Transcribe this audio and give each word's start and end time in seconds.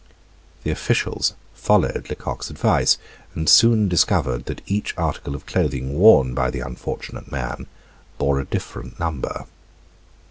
The 0.63 0.71
officials 0.71 1.33
followed 1.53 2.07
Lecoq's 2.09 2.49
advice, 2.49 2.97
and 3.35 3.47
soon 3.47 3.87
discovered 3.87 4.45
that 4.45 4.63
each 4.65 4.97
article 4.97 5.35
of 5.35 5.45
clothing 5.45 5.93
worn 5.95 6.33
by 6.33 6.49
the 6.49 6.61
unfortunate 6.61 7.31
man 7.31 7.67
bore 8.17 8.39
a 8.39 8.45
different 8.45 8.99
number. 8.99 9.45